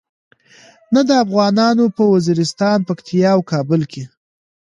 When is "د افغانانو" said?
1.09-1.85